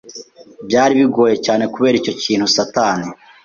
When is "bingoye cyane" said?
0.99-1.63